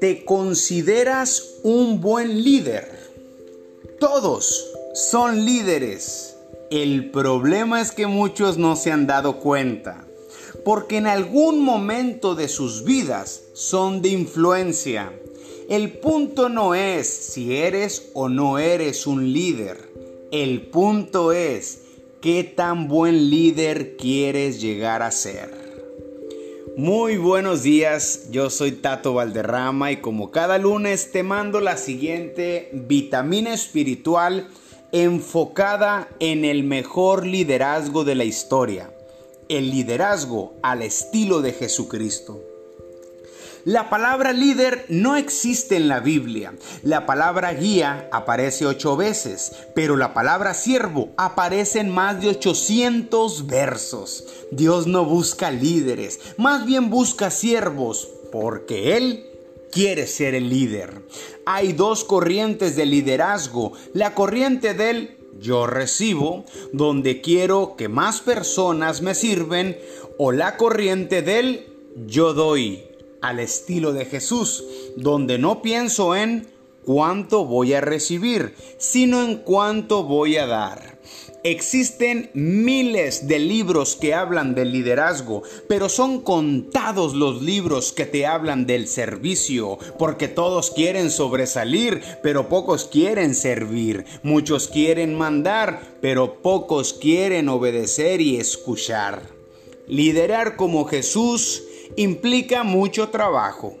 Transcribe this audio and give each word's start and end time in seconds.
¿Te 0.00 0.24
consideras 0.24 1.56
un 1.62 2.00
buen 2.00 2.42
líder? 2.42 2.88
Todos 3.98 4.66
son 4.94 5.44
líderes. 5.44 6.36
El 6.70 7.10
problema 7.10 7.80
es 7.80 7.92
que 7.92 8.06
muchos 8.06 8.58
no 8.58 8.76
se 8.76 8.92
han 8.92 9.06
dado 9.06 9.38
cuenta, 9.38 10.06
porque 10.64 10.96
en 10.96 11.06
algún 11.06 11.60
momento 11.60 12.34
de 12.34 12.48
sus 12.48 12.84
vidas 12.84 13.42
son 13.52 14.02
de 14.02 14.08
influencia. 14.08 15.12
El 15.68 15.92
punto 15.98 16.48
no 16.48 16.74
es 16.74 17.06
si 17.06 17.56
eres 17.56 18.10
o 18.14 18.28
no 18.28 18.58
eres 18.58 19.06
un 19.06 19.32
líder. 19.32 19.88
El 20.32 20.62
punto 20.62 21.32
es 21.32 21.82
qué 22.20 22.44
tan 22.44 22.86
buen 22.86 23.30
líder 23.30 23.96
quieres 23.96 24.60
llegar 24.60 25.02
a 25.02 25.10
ser. 25.10 25.58
Muy 26.76 27.16
buenos 27.16 27.62
días, 27.62 28.28
yo 28.30 28.50
soy 28.50 28.72
Tato 28.72 29.14
Valderrama 29.14 29.90
y 29.90 29.96
como 29.96 30.30
cada 30.30 30.58
lunes 30.58 31.12
te 31.12 31.22
mando 31.22 31.60
la 31.60 31.78
siguiente 31.78 32.68
vitamina 32.72 33.54
espiritual 33.54 34.48
enfocada 34.92 36.08
en 36.20 36.44
el 36.44 36.62
mejor 36.62 37.26
liderazgo 37.26 38.04
de 38.04 38.14
la 38.14 38.24
historia, 38.24 38.90
el 39.48 39.70
liderazgo 39.70 40.54
al 40.62 40.82
estilo 40.82 41.40
de 41.40 41.52
Jesucristo. 41.52 42.49
La 43.64 43.90
palabra 43.90 44.32
líder 44.32 44.86
no 44.88 45.16
existe 45.16 45.76
en 45.76 45.88
la 45.88 46.00
Biblia. 46.00 46.54
La 46.82 47.04
palabra 47.04 47.52
guía 47.52 48.08
aparece 48.10 48.64
ocho 48.64 48.96
veces, 48.96 49.52
pero 49.74 49.96
la 49.96 50.14
palabra 50.14 50.54
siervo 50.54 51.10
aparece 51.18 51.80
en 51.80 51.90
más 51.90 52.20
de 52.20 52.28
800 52.28 53.46
versos. 53.46 54.26
Dios 54.50 54.86
no 54.86 55.04
busca 55.04 55.50
líderes, 55.50 56.20
más 56.38 56.64
bien 56.64 56.88
busca 56.88 57.30
siervos, 57.30 58.08
porque 58.32 58.96
Él 58.96 59.26
quiere 59.70 60.06
ser 60.06 60.34
el 60.34 60.48
líder. 60.48 61.02
Hay 61.44 61.74
dos 61.74 62.04
corrientes 62.04 62.76
de 62.76 62.86
liderazgo. 62.86 63.72
La 63.92 64.14
corriente 64.14 64.72
del 64.72 65.18
yo 65.38 65.66
recibo, 65.66 66.44
donde 66.72 67.20
quiero 67.20 67.76
que 67.76 67.88
más 67.88 68.20
personas 68.20 69.02
me 69.02 69.14
sirven, 69.14 69.78
o 70.18 70.32
la 70.32 70.56
corriente 70.56 71.22
del 71.22 71.66
yo 72.06 72.34
doy, 72.34 72.89
al 73.20 73.40
estilo 73.40 73.92
de 73.92 74.04
Jesús, 74.04 74.64
donde 74.96 75.38
no 75.38 75.62
pienso 75.62 76.14
en 76.14 76.46
cuánto 76.84 77.44
voy 77.44 77.74
a 77.74 77.80
recibir, 77.80 78.54
sino 78.78 79.22
en 79.22 79.36
cuánto 79.36 80.04
voy 80.04 80.36
a 80.36 80.46
dar. 80.46 80.98
Existen 81.42 82.30
miles 82.34 83.26
de 83.26 83.38
libros 83.38 83.96
que 83.96 84.12
hablan 84.12 84.54
del 84.54 84.72
liderazgo, 84.72 85.42
pero 85.68 85.88
son 85.88 86.20
contados 86.20 87.14
los 87.14 87.40
libros 87.40 87.92
que 87.92 88.04
te 88.04 88.26
hablan 88.26 88.66
del 88.66 88.86
servicio, 88.86 89.78
porque 89.98 90.28
todos 90.28 90.70
quieren 90.70 91.10
sobresalir, 91.10 92.02
pero 92.22 92.50
pocos 92.50 92.84
quieren 92.84 93.34
servir. 93.34 94.04
Muchos 94.22 94.68
quieren 94.68 95.16
mandar, 95.16 95.96
pero 96.02 96.42
pocos 96.42 96.92
quieren 96.92 97.48
obedecer 97.48 98.20
y 98.20 98.36
escuchar. 98.36 99.22
Liderar 99.86 100.56
como 100.56 100.84
Jesús 100.84 101.62
implica 101.96 102.62
mucho 102.64 103.08
trabajo. 103.08 103.78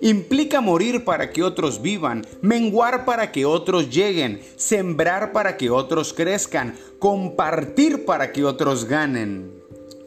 Implica 0.00 0.60
morir 0.60 1.04
para 1.04 1.30
que 1.30 1.42
otros 1.42 1.80
vivan, 1.80 2.26
menguar 2.40 3.04
para 3.04 3.30
que 3.30 3.44
otros 3.44 3.90
lleguen, 3.90 4.40
sembrar 4.56 5.32
para 5.32 5.56
que 5.56 5.70
otros 5.70 6.12
crezcan, 6.12 6.76
compartir 6.98 8.04
para 8.04 8.32
que 8.32 8.44
otros 8.44 8.86
ganen. 8.86 9.52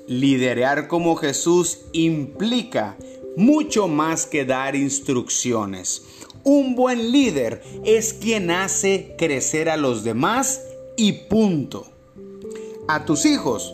Liderar 0.07 0.87
como 0.87 1.15
Jesús 1.15 1.79
implica 1.93 2.97
mucho 3.37 3.87
más 3.87 4.25
que 4.25 4.45
dar 4.45 4.75
instrucciones. 4.75 6.03
Un 6.43 6.75
buen 6.75 7.11
líder 7.11 7.63
es 7.85 8.13
quien 8.13 8.51
hace 8.51 9.15
crecer 9.17 9.69
a 9.69 9.77
los 9.77 10.03
demás 10.03 10.61
y 10.95 11.13
punto. 11.13 11.87
A 12.87 13.05
tus 13.05 13.25
hijos 13.25 13.73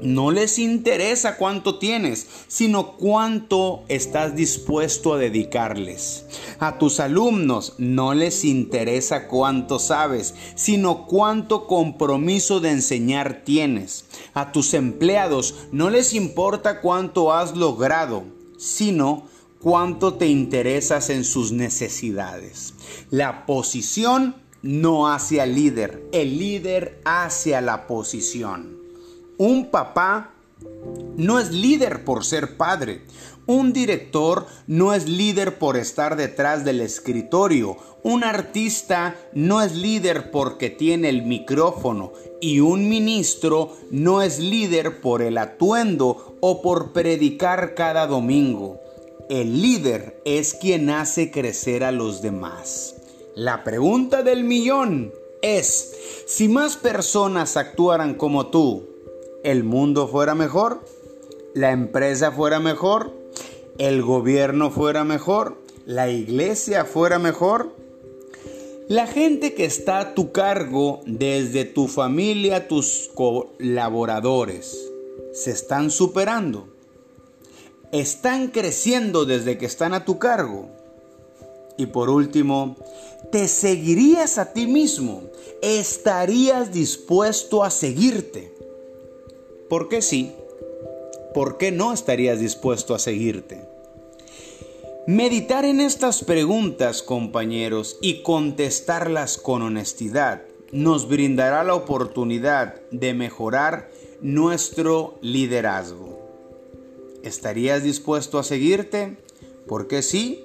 no 0.00 0.30
les 0.30 0.58
interesa 0.58 1.36
cuánto 1.36 1.78
tienes, 1.78 2.26
sino 2.46 2.96
cuánto 2.96 3.84
estás 3.88 4.36
dispuesto 4.36 5.14
a 5.14 5.18
dedicarles. 5.18 6.24
A 6.58 6.78
tus 6.78 7.00
alumnos 7.00 7.74
no 7.78 8.14
les 8.14 8.44
interesa 8.44 9.28
cuánto 9.28 9.78
sabes, 9.78 10.34
sino 10.54 11.06
cuánto 11.06 11.66
compromiso 11.66 12.60
de 12.60 12.70
enseñar 12.70 13.42
tienes. 13.44 14.04
A 14.34 14.52
tus 14.52 14.74
empleados 14.74 15.54
no 15.72 15.90
les 15.90 16.14
importa 16.14 16.80
cuánto 16.80 17.32
has 17.32 17.56
logrado, 17.56 18.24
sino 18.56 19.26
cuánto 19.60 20.14
te 20.14 20.28
interesas 20.28 21.10
en 21.10 21.24
sus 21.24 21.52
necesidades. 21.52 22.74
La 23.10 23.46
posición 23.46 24.36
no 24.62 25.08
hace 25.08 25.40
al 25.40 25.54
líder, 25.54 26.08
el 26.12 26.38
líder 26.38 27.00
hace 27.04 27.60
la 27.60 27.86
posición. 27.86 28.77
Un 29.38 29.70
papá 29.70 30.32
no 31.16 31.38
es 31.38 31.52
líder 31.52 32.04
por 32.04 32.24
ser 32.24 32.56
padre. 32.56 33.02
Un 33.46 33.72
director 33.72 34.46
no 34.66 34.92
es 34.92 35.08
líder 35.08 35.58
por 35.58 35.76
estar 35.76 36.16
detrás 36.16 36.64
del 36.64 36.80
escritorio. 36.80 37.76
Un 38.02 38.24
artista 38.24 39.16
no 39.34 39.62
es 39.62 39.76
líder 39.76 40.32
porque 40.32 40.70
tiene 40.70 41.08
el 41.08 41.22
micrófono. 41.22 42.12
Y 42.40 42.58
un 42.58 42.88
ministro 42.88 43.76
no 43.92 44.22
es 44.22 44.40
líder 44.40 45.00
por 45.00 45.22
el 45.22 45.38
atuendo 45.38 46.36
o 46.40 46.60
por 46.60 46.92
predicar 46.92 47.74
cada 47.76 48.08
domingo. 48.08 48.80
El 49.28 49.62
líder 49.62 50.20
es 50.24 50.54
quien 50.54 50.90
hace 50.90 51.30
crecer 51.30 51.84
a 51.84 51.92
los 51.92 52.22
demás. 52.22 52.96
La 53.36 53.62
pregunta 53.62 54.24
del 54.24 54.42
millón 54.42 55.12
es, 55.42 55.94
si 56.26 56.48
más 56.48 56.76
personas 56.76 57.56
actuaran 57.56 58.14
como 58.14 58.48
tú, 58.48 58.97
el 59.44 59.64
mundo 59.64 60.08
fuera 60.08 60.34
mejor, 60.34 60.84
la 61.54 61.72
empresa 61.72 62.32
fuera 62.32 62.60
mejor, 62.60 63.12
el 63.78 64.02
gobierno 64.02 64.70
fuera 64.70 65.04
mejor, 65.04 65.56
la 65.86 66.10
iglesia 66.10 66.84
fuera 66.84 67.18
mejor. 67.18 67.74
La 68.88 69.06
gente 69.06 69.54
que 69.54 69.64
está 69.64 70.00
a 70.00 70.14
tu 70.14 70.32
cargo, 70.32 71.00
desde 71.06 71.64
tu 71.64 71.88
familia, 71.88 72.68
tus 72.68 73.10
colaboradores, 73.14 74.78
se 75.32 75.50
están 75.50 75.90
superando. 75.90 76.68
Están 77.92 78.48
creciendo 78.48 79.24
desde 79.24 79.58
que 79.58 79.66
están 79.66 79.94
a 79.94 80.04
tu 80.04 80.18
cargo. 80.18 80.70
Y 81.76 81.86
por 81.86 82.10
último, 82.10 82.76
¿te 83.30 83.46
seguirías 83.46 84.38
a 84.38 84.52
ti 84.52 84.66
mismo? 84.66 85.22
¿Estarías 85.62 86.72
dispuesto 86.72 87.62
a 87.62 87.70
seguirte? 87.70 88.57
¿Por 89.68 89.88
qué 89.88 90.00
sí? 90.00 90.34
¿Por 91.34 91.58
qué 91.58 91.70
no 91.70 91.92
estarías 91.92 92.40
dispuesto 92.40 92.94
a 92.94 92.98
seguirte? 92.98 93.68
Meditar 95.06 95.64
en 95.64 95.80
estas 95.80 96.24
preguntas, 96.24 97.02
compañeros, 97.02 97.98
y 98.00 98.22
contestarlas 98.22 99.36
con 99.36 99.62
honestidad 99.62 100.42
nos 100.72 101.08
brindará 101.08 101.64
la 101.64 101.74
oportunidad 101.74 102.80
de 102.90 103.14
mejorar 103.14 103.90
nuestro 104.20 105.18
liderazgo. 105.20 106.18
¿Estarías 107.22 107.82
dispuesto 107.82 108.38
a 108.38 108.44
seguirte? 108.44 109.16
¿Por 109.66 109.86
qué 109.86 110.02
sí? 110.02 110.44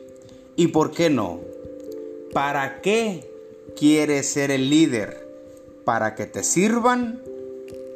¿Y 0.55 0.67
por 0.67 0.91
qué 0.91 1.09
no? 1.09 1.39
¿Para 2.33 2.81
qué 2.81 3.29
quieres 3.77 4.27
ser 4.27 4.51
el 4.51 4.69
líder? 4.69 5.27
¿Para 5.85 6.15
que 6.15 6.25
te 6.25 6.43
sirvan? 6.43 7.21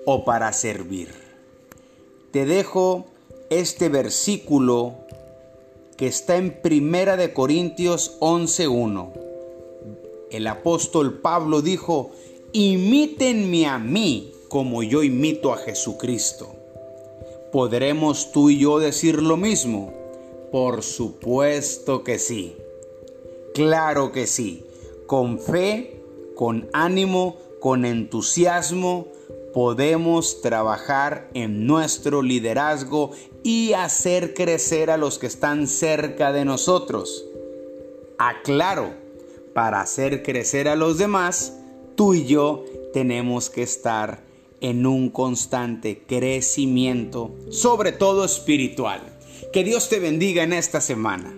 O 0.09 0.23
para 0.23 0.53
servir. 0.53 1.09
Te 2.31 2.45
dejo 2.45 3.07
este 3.49 3.89
versículo 3.89 4.95
que 5.97 6.07
está 6.07 6.37
en 6.37 6.61
Primera 6.61 7.17
de 7.17 7.33
Corintios 7.33 8.15
11:1. 8.21 9.11
El 10.31 10.47
apóstol 10.47 11.19
Pablo 11.19 11.61
dijo, 11.61 12.11
"Imítenme 12.53 13.67
a 13.67 13.79
mí 13.79 14.31
como 14.47 14.81
yo 14.81 15.03
imito 15.03 15.51
a 15.51 15.57
Jesucristo." 15.57 16.55
¿Podremos 17.51 18.31
tú 18.31 18.49
y 18.49 18.59
yo 18.59 18.79
decir 18.79 19.21
lo 19.21 19.35
mismo? 19.35 19.91
Por 20.53 20.83
supuesto 20.83 22.05
que 22.05 22.17
sí. 22.17 22.55
Claro 23.53 24.13
que 24.13 24.25
sí. 24.25 24.63
Con 25.05 25.37
fe, 25.37 26.01
con 26.33 26.69
ánimo, 26.71 27.35
con 27.59 27.83
entusiasmo, 27.83 29.07
podemos 29.53 30.41
trabajar 30.41 31.29
en 31.33 31.65
nuestro 31.65 32.21
liderazgo 32.21 33.11
y 33.43 33.73
hacer 33.73 34.33
crecer 34.33 34.89
a 34.91 34.97
los 34.97 35.17
que 35.17 35.27
están 35.27 35.67
cerca 35.67 36.31
de 36.31 36.45
nosotros. 36.45 37.25
Aclaro, 38.17 38.93
para 39.53 39.81
hacer 39.81 40.23
crecer 40.23 40.67
a 40.67 40.75
los 40.75 40.97
demás, 40.97 41.53
tú 41.95 42.13
y 42.13 42.25
yo 42.25 42.63
tenemos 42.93 43.49
que 43.49 43.63
estar 43.63 44.23
en 44.61 44.85
un 44.85 45.09
constante 45.09 46.03
crecimiento, 46.07 47.31
sobre 47.49 47.91
todo 47.91 48.25
espiritual. 48.25 49.01
Que 49.53 49.63
Dios 49.63 49.89
te 49.89 49.99
bendiga 49.99 50.43
en 50.43 50.53
esta 50.53 50.81
semana. 50.81 51.35